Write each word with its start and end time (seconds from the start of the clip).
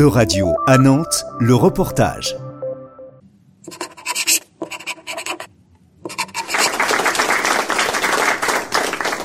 E-Radio 0.00 0.56
à 0.66 0.78
Nantes, 0.78 1.26
le 1.40 1.54
reportage. 1.54 2.34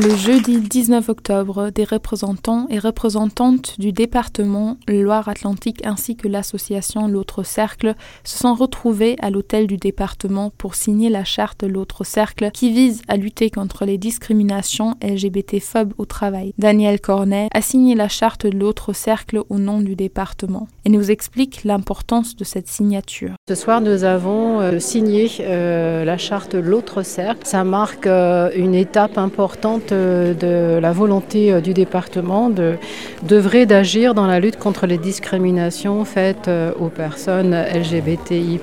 Le 0.00 0.14
jeudi 0.14 0.60
19 0.60 1.08
octobre, 1.08 1.70
des 1.70 1.82
représentants 1.82 2.68
et 2.70 2.78
représentantes 2.78 3.80
du 3.80 3.90
département 3.90 4.76
Loire-Atlantique 4.86 5.84
ainsi 5.84 6.14
que 6.14 6.28
l'association 6.28 7.08
L'autre 7.08 7.42
cercle 7.42 7.96
se 8.22 8.38
sont 8.38 8.54
retrouvés 8.54 9.16
à 9.18 9.30
l'hôtel 9.30 9.66
du 9.66 9.76
département 9.76 10.52
pour 10.56 10.76
signer 10.76 11.10
la 11.10 11.24
charte 11.24 11.64
L'autre 11.64 12.04
cercle 12.04 12.52
qui 12.52 12.70
vise 12.70 13.02
à 13.08 13.16
lutter 13.16 13.50
contre 13.50 13.84
les 13.86 13.98
discriminations 13.98 14.94
LGBT-phobes 15.02 15.94
au 15.98 16.04
travail. 16.04 16.54
Daniel 16.58 17.00
Cornet 17.00 17.48
a 17.52 17.60
signé 17.60 17.96
la 17.96 18.08
charte 18.08 18.44
L'autre 18.44 18.92
cercle 18.92 19.42
au 19.48 19.58
nom 19.58 19.80
du 19.80 19.96
département 19.96 20.68
et 20.84 20.90
nous 20.90 21.10
explique 21.10 21.64
l'importance 21.64 22.36
de 22.36 22.44
cette 22.44 22.68
signature. 22.68 23.34
Ce 23.48 23.54
soir, 23.54 23.80
nous 23.80 24.04
avons 24.04 24.60
euh, 24.60 24.78
signé 24.78 25.30
euh, 25.40 26.04
la 26.04 26.18
charte 26.18 26.52
L'autre 26.52 27.02
cercle. 27.02 27.40
Ça 27.44 27.64
marque 27.64 28.06
euh, 28.06 28.50
une 28.54 28.74
étape 28.74 29.16
importante 29.16 29.88
de 29.88 30.78
la 30.78 30.92
volonté 30.92 31.62
du 31.62 31.72
département 31.72 32.50
de 32.50 32.74
d'œuvrer, 33.22 33.64
d'agir 33.64 34.12
dans 34.12 34.26
la 34.26 34.38
lutte 34.38 34.58
contre 34.58 34.86
les 34.86 34.98
discriminations 34.98 36.04
faites 36.04 36.50
aux 36.78 36.88
personnes 36.88 37.54
LGBTI+. 37.54 38.60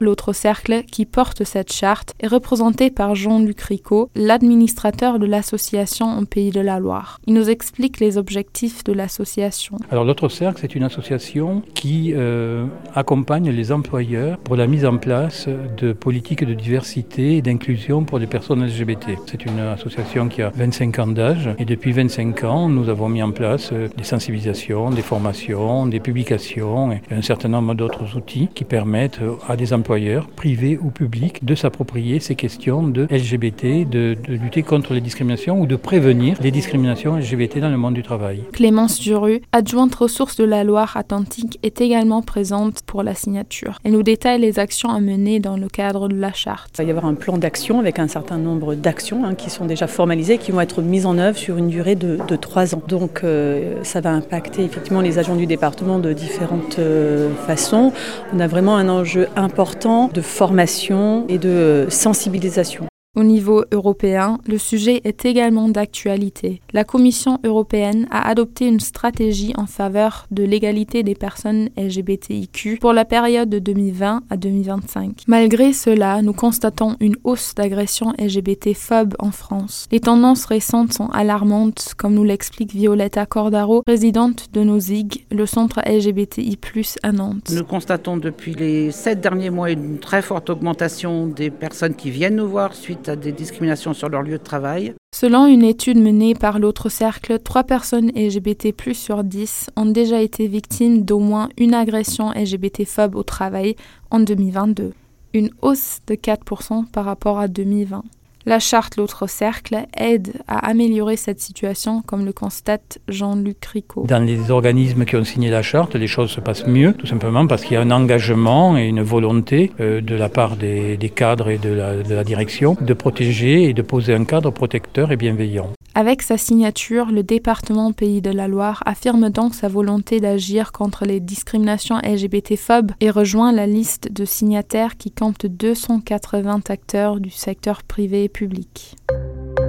L'autre 0.00 0.32
cercle 0.32 0.82
qui 0.82 1.06
porte 1.06 1.44
cette 1.44 1.72
charte 1.72 2.12
est 2.20 2.26
représenté 2.26 2.90
par 2.90 3.14
Jean-Luc 3.14 3.60
Ricot, 3.60 4.10
l'administrateur 4.14 5.18
de 5.18 5.26
l'association 5.26 6.06
en 6.06 6.24
Pays 6.24 6.50
de 6.50 6.60
la 6.60 6.80
Loire. 6.80 7.18
Il 7.26 7.34
nous 7.34 7.48
explique 7.48 8.00
les 8.00 8.18
objectifs 8.18 8.84
de 8.84 8.92
l'association. 8.92 9.78
Alors 9.90 10.04
l'autre 10.04 10.28
cercle, 10.28 10.58
c'est 10.60 10.74
une 10.74 10.82
association 10.82 11.62
qui 11.74 12.12
euh, 12.14 12.66
accompagne 12.94 13.50
les 13.50 13.72
employeurs 13.72 14.23
pour 14.44 14.56
la 14.56 14.66
mise 14.66 14.84
en 14.84 14.96
place 14.96 15.48
de 15.76 15.92
politiques 15.92 16.44
de 16.44 16.54
diversité 16.54 17.36
et 17.36 17.42
d'inclusion 17.42 18.04
pour 18.04 18.18
les 18.18 18.26
personnes 18.26 18.64
LGBT. 18.64 19.18
C'est 19.26 19.44
une 19.44 19.58
association 19.58 20.28
qui 20.28 20.42
a 20.42 20.50
25 20.54 20.98
ans 20.98 21.06
d'âge 21.06 21.50
et 21.58 21.64
depuis 21.64 21.92
25 21.92 22.44
ans, 22.44 22.68
nous 22.68 22.88
avons 22.88 23.08
mis 23.08 23.22
en 23.22 23.30
place 23.30 23.70
euh, 23.72 23.88
des 23.96 24.04
sensibilisations, 24.04 24.90
des 24.90 25.02
formations, 25.02 25.86
des 25.86 26.00
publications 26.00 26.92
et 26.92 27.00
un 27.10 27.22
certain 27.22 27.48
nombre 27.48 27.74
d'autres 27.74 28.16
outils 28.16 28.48
qui 28.54 28.64
permettent 28.64 29.20
euh, 29.22 29.34
à 29.48 29.56
des 29.56 29.72
employeurs, 29.72 30.28
privés 30.28 30.78
ou 30.80 30.90
publics, 30.90 31.44
de 31.44 31.54
s'approprier 31.54 32.20
ces 32.20 32.34
questions 32.34 32.82
de 32.82 33.06
LGBT, 33.10 33.88
de, 33.88 34.16
lutter 34.28 34.62
contre 34.62 34.94
les 34.94 35.00
discriminations 35.00 35.60
ou 35.60 35.66
de 35.66 35.76
prévenir 35.76 36.36
les 36.40 36.50
discriminations 36.50 37.16
LGBT 37.16 37.58
dans 37.58 37.70
le 37.70 37.76
monde 37.76 37.94
du 37.94 38.02
travail. 38.02 38.42
Clémence 38.52 39.00
Duru, 39.00 39.42
adjointe 39.52 39.94
ressources 39.94 40.36
de 40.36 40.44
la 40.44 40.64
Loire-Atlantique, 40.64 41.58
est 41.62 41.80
également 41.80 42.22
présente 42.22 42.82
pour 42.86 43.02
la 43.02 43.14
signature. 43.14 43.78
Elle 43.84 43.92
nous 43.92 44.02
détaille 44.14 44.40
les 44.40 44.60
actions 44.60 44.90
à 44.90 45.00
mener 45.00 45.40
dans 45.40 45.56
le 45.56 45.66
cadre 45.66 46.06
de 46.06 46.14
la 46.14 46.32
charte. 46.32 46.70
Il 46.74 46.82
va 46.82 46.84
y 46.84 46.90
avoir 46.90 47.06
un 47.06 47.14
plan 47.14 47.36
d'action 47.36 47.80
avec 47.80 47.98
un 47.98 48.06
certain 48.06 48.38
nombre 48.38 48.76
d'actions 48.76 49.24
hein, 49.24 49.34
qui 49.34 49.50
sont 49.50 49.64
déjà 49.64 49.88
formalisées, 49.88 50.38
qui 50.38 50.52
vont 50.52 50.60
être 50.60 50.82
mises 50.82 51.04
en 51.04 51.18
œuvre 51.18 51.36
sur 51.36 51.56
une 51.56 51.66
durée 51.66 51.96
de, 51.96 52.36
trois 52.36 52.76
ans. 52.76 52.82
Donc 52.86 53.24
euh, 53.24 53.74
ça 53.82 54.00
va 54.00 54.10
impacter 54.10 54.62
effectivement 54.62 55.00
les 55.00 55.18
agents 55.18 55.34
du 55.34 55.46
département 55.46 55.98
de 55.98 56.12
différentes 56.12 56.78
euh, 56.78 57.28
façons. 57.48 57.92
On 58.32 58.38
a 58.38 58.46
vraiment 58.46 58.76
un 58.76 58.88
enjeu 58.88 59.26
important 59.34 60.08
de 60.14 60.20
formation 60.20 61.26
et 61.28 61.38
de 61.38 61.86
sensibilisation. 61.88 62.86
Au 63.16 63.22
niveau 63.22 63.64
européen, 63.70 64.40
le 64.44 64.58
sujet 64.58 65.00
est 65.04 65.24
également 65.24 65.68
d'actualité. 65.68 66.60
La 66.72 66.82
Commission 66.82 67.38
européenne 67.44 68.08
a 68.10 68.28
adopté 68.28 68.66
une 68.66 68.80
stratégie 68.80 69.52
en 69.56 69.66
faveur 69.66 70.26
de 70.32 70.42
l'égalité 70.42 71.04
des 71.04 71.14
personnes 71.14 71.68
LGBTIQ 71.76 72.78
pour 72.80 72.92
la 72.92 73.04
période 73.04 73.48
de 73.48 73.60
2020 73.60 74.22
à 74.28 74.36
2025. 74.36 75.22
Malgré 75.28 75.72
cela, 75.72 76.22
nous 76.22 76.32
constatons 76.32 76.96
une 76.98 77.14
hausse 77.22 77.54
d'agressions 77.54 78.12
LGBT-phobes 78.18 79.14
en 79.20 79.30
France. 79.30 79.86
Les 79.92 80.00
tendances 80.00 80.46
récentes 80.46 80.92
sont 80.92 81.08
alarmantes, 81.10 81.94
comme 81.96 82.14
nous 82.14 82.24
l'explique 82.24 82.74
Violetta 82.74 83.26
Cordaro, 83.26 83.82
présidente 83.82 84.48
de 84.52 84.64
NOSIG, 84.64 85.26
le 85.30 85.46
centre 85.46 85.80
LGBTI+, 85.86 86.58
à 87.04 87.12
Nantes. 87.12 87.52
Nous 87.54 87.64
constatons 87.64 88.16
depuis 88.16 88.54
les 88.54 88.90
sept 88.90 89.20
derniers 89.20 89.50
mois 89.50 89.70
une 89.70 90.00
très 90.00 90.20
forte 90.20 90.50
augmentation 90.50 91.28
des 91.28 91.50
personnes 91.50 91.94
qui 91.94 92.10
viennent 92.10 92.36
nous 92.36 92.48
voir 92.48 92.74
suite 92.74 93.03
à 93.08 93.16
des 93.16 93.32
discriminations 93.32 93.94
sur 93.94 94.08
leur 94.08 94.22
lieu 94.22 94.38
de 94.38 94.42
travail. 94.42 94.94
Selon 95.14 95.46
une 95.46 95.62
étude 95.62 95.98
menée 95.98 96.34
par 96.34 96.58
l'autre 96.58 96.88
cercle, 96.88 97.38
3 97.38 97.64
personnes 97.64 98.10
LGBT 98.16 98.74
sur 98.92 99.22
10 99.22 99.70
ont 99.76 99.86
déjà 99.86 100.20
été 100.20 100.48
victimes 100.48 101.04
d'au 101.04 101.20
moins 101.20 101.48
une 101.56 101.74
agression 101.74 102.32
LGBT-phobe 102.32 103.14
au 103.14 103.22
travail 103.22 103.76
en 104.10 104.20
2022, 104.20 104.92
une 105.32 105.50
hausse 105.62 106.00
de 106.06 106.14
4% 106.14 106.86
par 106.90 107.04
rapport 107.04 107.38
à 107.38 107.48
2020. 107.48 108.02
La 108.46 108.58
charte 108.58 108.96
L'autre 108.96 109.26
cercle 109.26 109.86
aide 109.96 110.34
à 110.46 110.68
améliorer 110.68 111.16
cette 111.16 111.40
situation, 111.40 112.02
comme 112.02 112.26
le 112.26 112.34
constate 112.34 112.98
Jean-Luc 113.08 113.64
Ricot. 113.64 114.04
Dans 114.06 114.22
les 114.22 114.50
organismes 114.50 115.06
qui 115.06 115.16
ont 115.16 115.24
signé 115.24 115.48
la 115.48 115.62
charte, 115.62 115.94
les 115.94 116.06
choses 116.06 116.30
se 116.30 116.40
passent 116.40 116.66
mieux, 116.66 116.92
tout 116.92 117.06
simplement 117.06 117.46
parce 117.46 117.62
qu'il 117.62 117.72
y 117.72 117.76
a 117.76 117.80
un 117.80 117.90
engagement 117.90 118.76
et 118.76 118.84
une 118.84 119.00
volonté 119.00 119.72
euh, 119.80 120.02
de 120.02 120.14
la 120.14 120.28
part 120.28 120.56
des, 120.56 120.98
cadres 121.14 121.48
et 121.48 121.56
de 121.56 121.70
la, 121.70 121.96
de 121.96 122.14
la 122.14 122.22
direction 122.22 122.76
de 122.78 122.92
protéger 122.92 123.62
et 123.62 123.72
de 123.72 123.80
poser 123.80 124.12
un 124.12 124.24
cadre 124.24 124.50
protecteur 124.50 125.10
et 125.10 125.16
bienveillant. 125.16 125.70
Avec 125.96 126.22
sa 126.22 126.36
signature, 126.36 127.06
le 127.06 127.22
département 127.22 127.92
Pays 127.92 128.20
de 128.20 128.30
la 128.30 128.48
Loire 128.48 128.82
affirme 128.84 129.30
donc 129.30 129.54
sa 129.54 129.68
volonté 129.68 130.18
d'agir 130.18 130.72
contre 130.72 131.04
les 131.04 131.20
discriminations 131.20 131.98
LGBT-phobes 131.98 132.90
et 133.00 133.10
rejoint 133.10 133.52
la 133.52 133.68
liste 133.68 134.10
de 134.10 134.24
signataires 134.24 134.96
qui 134.96 135.12
compte 135.12 135.46
280 135.46 136.62
acteurs 136.68 137.20
du 137.20 137.30
secteur 137.30 137.84
privé 137.84 138.24
et 138.24 138.28
public. 138.28 138.96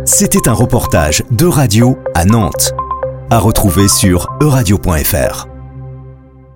C'était 0.05 0.49
un 0.49 0.53
reportage 0.53 1.23
de 1.29 1.45
radio 1.45 1.95
à 2.15 2.25
Nantes, 2.25 2.73
à 3.29 3.37
retrouver 3.37 3.87
sur 3.87 4.27
euradio.fr. 4.41 5.54